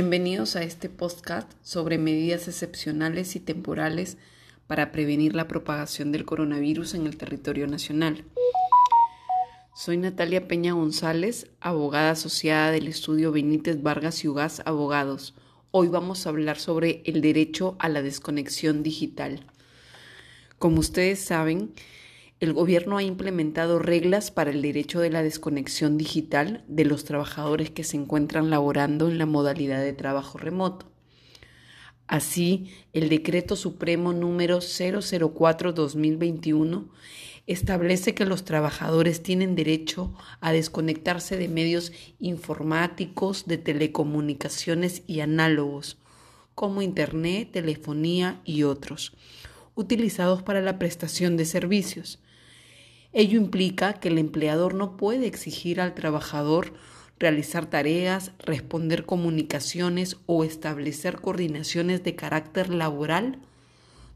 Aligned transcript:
Bienvenidos 0.00 0.54
a 0.54 0.62
este 0.62 0.88
podcast 0.88 1.50
sobre 1.60 1.98
medidas 1.98 2.46
excepcionales 2.46 3.34
y 3.34 3.40
temporales 3.40 4.16
para 4.68 4.92
prevenir 4.92 5.34
la 5.34 5.48
propagación 5.48 6.12
del 6.12 6.24
coronavirus 6.24 6.94
en 6.94 7.08
el 7.08 7.16
territorio 7.16 7.66
nacional. 7.66 8.24
Soy 9.74 9.96
Natalia 9.96 10.46
Peña 10.46 10.74
González, 10.74 11.50
abogada 11.58 12.12
asociada 12.12 12.70
del 12.70 12.86
estudio 12.86 13.32
Benítez 13.32 13.82
Vargas 13.82 14.22
y 14.22 14.28
Ugaz 14.28 14.62
Abogados. 14.66 15.34
Hoy 15.72 15.88
vamos 15.88 16.24
a 16.24 16.28
hablar 16.28 16.60
sobre 16.60 17.02
el 17.04 17.20
derecho 17.20 17.74
a 17.80 17.88
la 17.88 18.00
desconexión 18.00 18.84
digital. 18.84 19.46
Como 20.60 20.78
ustedes 20.78 21.18
saben, 21.18 21.72
el 22.40 22.52
gobierno 22.52 22.98
ha 22.98 23.02
implementado 23.02 23.80
reglas 23.80 24.30
para 24.30 24.50
el 24.50 24.62
derecho 24.62 25.00
de 25.00 25.10
la 25.10 25.24
desconexión 25.24 25.98
digital 25.98 26.62
de 26.68 26.84
los 26.84 27.04
trabajadores 27.04 27.70
que 27.70 27.82
se 27.82 27.96
encuentran 27.96 28.50
laborando 28.50 29.08
en 29.08 29.18
la 29.18 29.26
modalidad 29.26 29.82
de 29.82 29.92
trabajo 29.92 30.38
remoto. 30.38 30.86
Así, 32.06 32.70
el 32.92 33.08
Decreto 33.08 33.56
Supremo 33.56 34.12
número 34.12 34.58
004-2021 34.58 36.86
establece 37.48 38.14
que 38.14 38.24
los 38.24 38.44
trabajadores 38.44 39.22
tienen 39.22 39.56
derecho 39.56 40.14
a 40.40 40.52
desconectarse 40.52 41.36
de 41.36 41.48
medios 41.48 41.92
informáticos, 42.20 43.46
de 43.46 43.58
telecomunicaciones 43.58 45.02
y 45.06 45.20
análogos, 45.20 45.98
como 46.54 46.82
Internet, 46.82 47.50
telefonía 47.52 48.40
y 48.44 48.62
otros, 48.62 49.16
utilizados 49.78 50.42
para 50.42 50.60
la 50.60 50.78
prestación 50.78 51.36
de 51.36 51.44
servicios 51.44 52.18
Ello 53.12 53.38
implica 53.38 53.94
que 53.94 54.08
el 54.08 54.18
empleador 54.18 54.74
no 54.74 54.96
puede 54.96 55.26
exigir 55.26 55.80
al 55.80 55.94
trabajador 55.94 56.74
realizar 57.18 57.66
tareas, 57.66 58.32
responder 58.38 59.06
comunicaciones 59.06 60.18
o 60.26 60.44
establecer 60.44 61.16
coordinaciones 61.16 62.04
de 62.04 62.14
carácter 62.14 62.68
laboral 62.68 63.40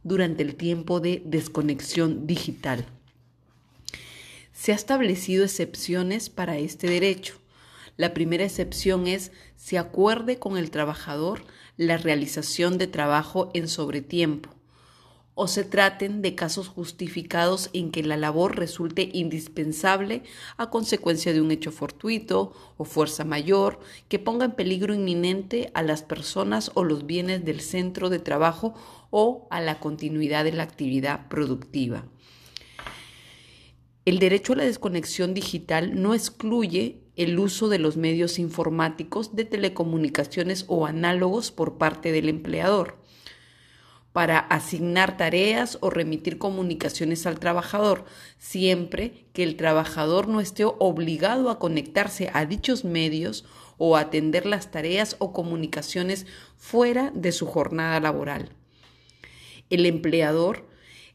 durante 0.04 0.42
el 0.42 0.54
tiempo 0.56 1.00
de 1.00 1.22
desconexión 1.24 2.26
digital. 2.26 2.84
Se 4.52 4.72
ha 4.72 4.74
establecido 4.74 5.44
excepciones 5.44 6.28
para 6.28 6.58
este 6.58 6.88
derecho. 6.88 7.34
La 7.96 8.14
primera 8.14 8.44
excepción 8.44 9.06
es 9.06 9.32
se 9.56 9.78
acuerde 9.78 10.38
con 10.38 10.58
el 10.58 10.70
trabajador 10.70 11.44
la 11.76 11.96
realización 11.96 12.78
de 12.78 12.86
trabajo 12.86 13.50
en 13.54 13.68
sobretiempo 13.68 14.61
o 15.34 15.48
se 15.48 15.64
traten 15.64 16.20
de 16.20 16.34
casos 16.34 16.68
justificados 16.68 17.70
en 17.72 17.90
que 17.90 18.02
la 18.02 18.16
labor 18.16 18.56
resulte 18.58 19.08
indispensable 19.12 20.22
a 20.56 20.68
consecuencia 20.68 21.32
de 21.32 21.40
un 21.40 21.50
hecho 21.50 21.72
fortuito 21.72 22.52
o 22.76 22.84
fuerza 22.84 23.24
mayor 23.24 23.80
que 24.08 24.18
ponga 24.18 24.44
en 24.44 24.52
peligro 24.52 24.94
inminente 24.94 25.70
a 25.74 25.82
las 25.82 26.02
personas 26.02 26.70
o 26.74 26.84
los 26.84 27.06
bienes 27.06 27.44
del 27.44 27.60
centro 27.60 28.10
de 28.10 28.18
trabajo 28.18 28.74
o 29.10 29.46
a 29.50 29.60
la 29.60 29.80
continuidad 29.80 30.44
de 30.44 30.52
la 30.52 30.64
actividad 30.64 31.28
productiva. 31.28 32.04
El 34.04 34.18
derecho 34.18 34.52
a 34.52 34.56
la 34.56 34.64
desconexión 34.64 35.32
digital 35.32 36.02
no 36.02 36.12
excluye 36.12 37.02
el 37.14 37.38
uso 37.38 37.68
de 37.68 37.78
los 37.78 37.96
medios 37.96 38.38
informáticos 38.38 39.36
de 39.36 39.44
telecomunicaciones 39.44 40.64
o 40.66 40.86
análogos 40.86 41.52
por 41.52 41.78
parte 41.78 42.10
del 42.10 42.28
empleador 42.28 43.01
para 44.12 44.38
asignar 44.38 45.16
tareas 45.16 45.78
o 45.80 45.90
remitir 45.90 46.38
comunicaciones 46.38 47.26
al 47.26 47.38
trabajador, 47.38 48.04
siempre 48.38 49.26
que 49.32 49.42
el 49.42 49.56
trabajador 49.56 50.28
no 50.28 50.40
esté 50.40 50.64
obligado 50.64 51.50
a 51.50 51.58
conectarse 51.58 52.30
a 52.34 52.44
dichos 52.44 52.84
medios 52.84 53.44
o 53.78 53.96
atender 53.96 54.46
las 54.46 54.70
tareas 54.70 55.16
o 55.18 55.32
comunicaciones 55.32 56.26
fuera 56.56 57.10
de 57.14 57.32
su 57.32 57.46
jornada 57.46 57.98
laboral. 58.00 58.50
El 59.70 59.86
empleador 59.86 60.68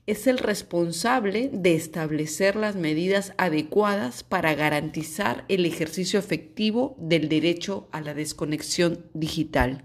es 0.08 0.26
el 0.26 0.38
responsable 0.38 1.50
de 1.52 1.76
establecer 1.76 2.56
las 2.56 2.76
medidas 2.76 3.34
adecuadas 3.38 4.24
para 4.24 4.56
garantizar 4.56 5.44
el 5.50 5.66
ejercicio 5.66 6.18
efectivo 6.18 6.96
del 6.98 7.30
derecho 7.30 7.90
a 7.92 8.02
la 8.02 8.14
desconexión 8.14 9.06
digital. 9.14 9.84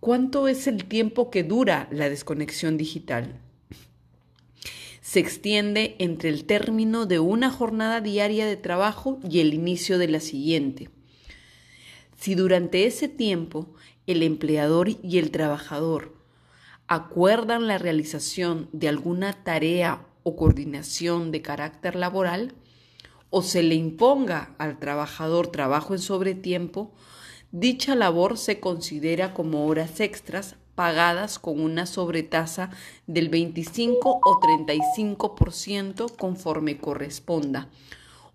¿Cuánto 0.00 0.48
es 0.48 0.66
el 0.66 0.86
tiempo 0.86 1.30
que 1.30 1.44
dura 1.44 1.86
la 1.90 2.08
desconexión 2.08 2.78
digital? 2.78 3.38
Se 5.02 5.20
extiende 5.20 5.96
entre 5.98 6.30
el 6.30 6.46
término 6.46 7.04
de 7.04 7.18
una 7.18 7.50
jornada 7.50 8.00
diaria 8.00 8.46
de 8.46 8.56
trabajo 8.56 9.18
y 9.28 9.40
el 9.40 9.52
inicio 9.52 9.98
de 9.98 10.08
la 10.08 10.20
siguiente. 10.20 10.88
Si 12.16 12.34
durante 12.34 12.86
ese 12.86 13.08
tiempo 13.08 13.74
el 14.06 14.22
empleador 14.22 14.88
y 14.88 15.18
el 15.18 15.30
trabajador 15.30 16.14
acuerdan 16.86 17.66
la 17.66 17.76
realización 17.76 18.70
de 18.72 18.88
alguna 18.88 19.44
tarea 19.44 20.06
o 20.22 20.34
coordinación 20.34 21.30
de 21.30 21.42
carácter 21.42 21.94
laboral, 21.94 22.54
o 23.28 23.42
se 23.42 23.62
le 23.62 23.74
imponga 23.74 24.54
al 24.56 24.78
trabajador 24.78 25.48
trabajo 25.48 25.92
en 25.92 26.00
sobretiempo, 26.00 26.90
Dicha 27.52 27.96
labor 27.96 28.38
se 28.38 28.60
considera 28.60 29.34
como 29.34 29.66
horas 29.66 29.98
extras 29.98 30.54
pagadas 30.76 31.40
con 31.40 31.60
una 31.60 31.84
sobretasa 31.84 32.70
del 33.08 33.28
25 33.28 34.20
o 34.22 34.40
35% 34.40 36.16
conforme 36.16 36.78
corresponda. 36.78 37.68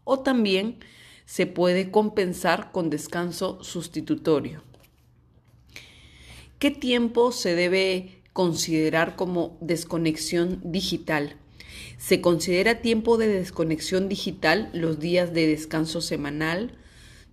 O 0.04 0.20
también 0.20 0.80
se 1.26 1.48
puede 1.48 1.92
compensar 1.92 2.74
con 2.74 2.90
descanso 2.90 3.64
sustitutorio. 3.64 4.64
¿Qué 6.60 6.70
tiempo 6.70 7.32
se 7.32 7.56
debe 7.56 8.22
considerar 8.34 9.16
como 9.16 9.58
desconexión 9.62 10.60
digital? 10.64 11.38
Se 11.98 12.20
considera 12.20 12.82
tiempo 12.82 13.18
de 13.18 13.28
desconexión 13.28 14.10
digital 14.10 14.70
los 14.74 15.00
días 15.00 15.34
de 15.34 15.48
descanso 15.48 16.02
semanal, 16.02 16.78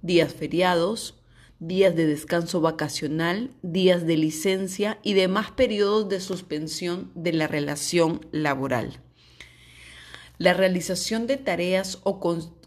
días 0.01 0.33
feriados, 0.33 1.22
días 1.63 1.95
de 1.95 2.07
descanso 2.07 2.61
vacacional, 2.61 3.53
días 3.63 4.05
de 4.05 4.17
licencia 4.17 4.99
y 5.05 5.15
demás 5.15 5.53
periodos 5.53 6.09
de 6.09 6.19
suspensión 6.21 7.13
de 7.15 7.33
la 7.33 7.47
relación 7.47 8.27
laboral. 8.33 9.01
La 10.39 10.55
realización 10.55 11.29
de 11.29 11.37
tareas 11.37 12.01
o 12.03 12.19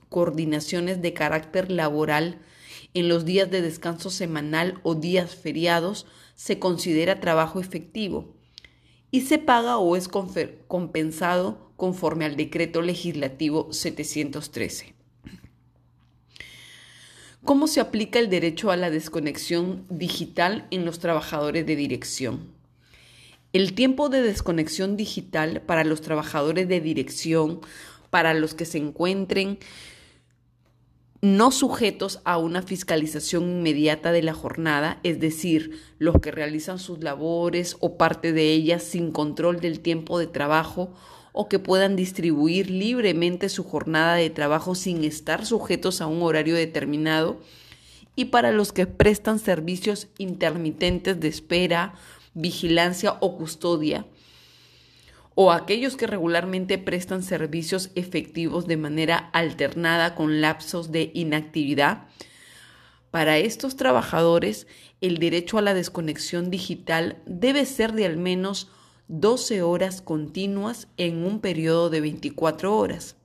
coordinaciones 0.07 1.01
de 1.01 1.13
carácter 1.13 1.71
laboral 1.71 2.39
en 2.93 3.09
los 3.09 3.25
días 3.25 3.51
de 3.51 3.61
descanso 3.61 4.09
semanal 4.09 4.79
o 4.83 4.95
días 4.95 5.35
feriados 5.35 6.05
se 6.35 6.57
considera 6.57 7.19
trabajo 7.19 7.59
efectivo 7.59 8.33
y 9.11 9.21
se 9.21 9.39
paga 9.39 9.77
o 9.77 9.97
es 9.97 10.07
compensado 10.07 11.73
conforme 11.75 12.23
al 12.23 12.37
decreto 12.37 12.81
legislativo 12.81 13.73
713. 13.73 14.94
¿Cómo 17.45 17.67
se 17.67 17.79
aplica 17.79 18.17
el 18.17 18.31
derecho 18.31 18.71
a 18.71 18.75
la 18.75 18.89
desconexión 18.89 19.85
digital 19.87 20.65
en 20.71 20.83
los 20.83 20.97
trabajadores 20.97 21.63
de 21.67 21.75
dirección? 21.75 22.47
El 23.53 23.75
tiempo 23.75 24.09
de 24.09 24.23
desconexión 24.23 24.97
digital 24.97 25.61
para 25.61 25.83
los 25.83 26.01
trabajadores 26.01 26.67
de 26.67 26.81
dirección, 26.81 27.61
para 28.09 28.33
los 28.33 28.55
que 28.55 28.65
se 28.65 28.79
encuentren 28.79 29.59
no 31.25 31.49
sujetos 31.49 32.21
a 32.23 32.37
una 32.37 32.61
fiscalización 32.61 33.49
inmediata 33.49 34.11
de 34.11 34.21
la 34.21 34.35
jornada, 34.35 34.99
es 35.01 35.19
decir, 35.19 35.81
los 35.97 36.19
que 36.21 36.29
realizan 36.29 36.77
sus 36.77 37.03
labores 37.03 37.77
o 37.79 37.97
parte 37.97 38.31
de 38.31 38.51
ellas 38.51 38.83
sin 38.83 39.11
control 39.11 39.59
del 39.59 39.79
tiempo 39.79 40.19
de 40.19 40.27
trabajo 40.27 40.93
o 41.33 41.49
que 41.49 41.57
puedan 41.57 41.95
distribuir 41.95 42.69
libremente 42.69 43.49
su 43.49 43.63
jornada 43.63 44.13
de 44.13 44.29
trabajo 44.29 44.75
sin 44.75 45.03
estar 45.03 45.47
sujetos 45.47 45.99
a 45.99 46.05
un 46.05 46.21
horario 46.21 46.53
determinado 46.53 47.39
y 48.15 48.25
para 48.25 48.51
los 48.51 48.71
que 48.71 48.85
prestan 48.85 49.39
servicios 49.39 50.07
intermitentes 50.19 51.19
de 51.19 51.27
espera, 51.27 51.95
vigilancia 52.35 53.17
o 53.19 53.35
custodia, 53.35 54.05
o 55.35 55.51
aquellos 55.51 55.97
que 55.97 56.07
regularmente 56.07 56.77
prestan 56.77 57.21
servicios 57.21 57.91
efectivos 57.95 58.67
de 58.67 58.77
manera 58.77 59.29
alternada 59.33 60.15
con 60.15 60.39
lapsos 60.39 60.93
de 60.93 61.11
inactividad. 61.13 62.07
Para 63.11 63.37
estos 63.37 63.75
trabajadores, 63.75 64.65
el 65.01 65.19
derecho 65.19 65.57
a 65.57 65.61
la 65.61 65.73
desconexión 65.73 66.49
digital 66.49 67.21
debe 67.25 67.65
ser 67.65 67.91
de 67.91 68.05
al 68.05 68.17
menos 68.17 68.71
12 69.09 69.61
horas 69.61 70.01
continuas 70.01 70.87
en 70.97 71.25
un 71.25 71.41
periodo 71.41 71.89
de 71.89 72.01
24 72.01 72.75
horas, 72.75 73.17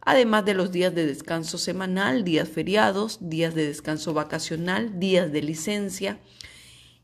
además 0.00 0.44
de 0.44 0.54
los 0.54 0.72
días 0.72 0.94
de 0.94 1.06
descanso 1.06 1.56
semanal, 1.56 2.24
días 2.24 2.48
feriados, 2.48 3.18
días 3.20 3.54
de 3.54 3.66
descanso 3.66 4.12
vacacional, 4.12 4.98
días 4.98 5.32
de 5.32 5.42
licencia 5.42 6.18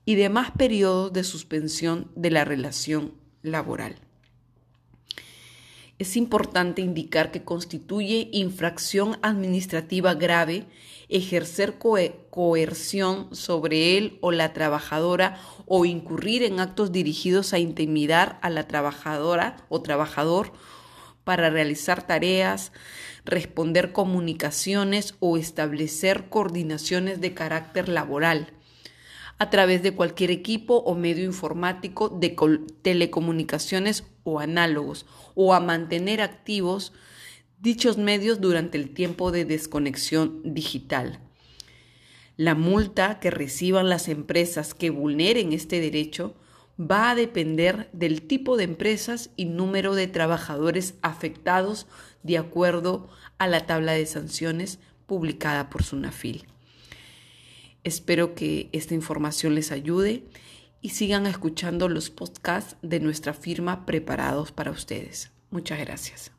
y 0.05 0.17
demás 0.17 0.50
periodos 0.50 1.12
de 1.12 1.23
suspensión 1.23 2.11
de 2.17 2.31
la 2.31 2.44
relación 2.44 3.14
laboral. 3.43 4.08
Es 5.99 6.17
importante 6.17 6.81
indicar 6.81 7.33
que 7.33 7.43
constituye 7.43 8.29
infracción 8.33 9.19
administrativa 9.23 10.15
grave 10.15 10.67
ejercer 11.09 11.79
coerción 11.79 13.35
sobre 13.35 13.99
él 13.99 14.19
o 14.21 14.31
la 14.31 14.53
trabajadora 14.53 15.41
o 15.67 15.85
incurrir 15.85 16.45
en 16.45 16.61
actos 16.61 16.93
dirigidos 16.93 17.53
a 17.53 17.59
intimidar 17.59 18.39
a 18.43 18.50
la 18.50 18.69
trabajadora 18.69 19.56
o 19.69 19.83
trabajador 19.83 20.53
para 21.25 21.50
realizar 21.50 22.06
tareas, 22.06 22.73
responder 23.25 23.93
comunicaciones 23.93 25.17
o 25.19 25.37
establecer 25.37 26.29
coordinaciones 26.29 27.21
de 27.21 27.35
carácter 27.35 27.89
laboral 27.89 28.53
a 29.38 29.50
través 29.50 29.82
de 29.82 29.94
cualquier 29.94 30.31
equipo 30.31 30.76
o 30.79 30.94
medio 30.94 31.25
informático 31.25 32.08
de 32.08 32.37
telecomunicaciones 32.82 34.05
o 34.25 34.40
análogos, 34.40 35.06
o 35.35 35.55
a 35.55 35.61
mantener 35.61 36.20
activos 36.20 36.93
dichos 37.61 37.99
medios 37.99 38.40
durante 38.40 38.79
el 38.79 38.90
tiempo 38.90 39.32
de 39.32 39.44
desconexión 39.44 40.40
digital. 40.44 41.20
La 42.37 42.55
multa 42.55 43.19
que 43.19 43.31
reciban 43.31 43.88
las 43.88 44.08
empresas 44.08 44.75
que 44.75 44.90
vulneren 44.90 45.52
este 45.52 45.81
derecho 45.81 46.37
va 46.79 47.11
a 47.11 47.14
depender 47.17 47.88
del 47.93 48.23
tipo 48.23 48.56
de 48.56 48.64
empresas 48.64 49.31
y 49.37 49.46
número 49.46 49.96
de 49.96 50.06
trabajadores 50.06 50.94
afectados 51.02 51.88
de 52.23 52.38
acuerdo 52.38 53.08
a 53.38 53.49
la 53.49 53.67
tabla 53.67 53.93
de 53.93 54.06
sanciones 54.06 54.79
publicada 55.06 55.69
por 55.70 55.82
SUNAFIL. 55.82 56.46
Espero 57.85 58.35
que 58.35 58.69
esta 58.73 58.95
información 58.95 59.55
les 59.55 59.73
ayude 59.73 60.25
y 60.81 60.91
sigan 60.91 61.27
escuchando 61.27 61.89
los 61.89 62.11
podcasts 62.11 62.77
de 62.83 63.01
nuestra 63.01 63.35
firma 63.35 63.87
preparados 63.87 64.53
para 64.53 64.71
ustedes. 64.71 65.31
Muchas 65.51 65.79
gracias. 65.79 66.38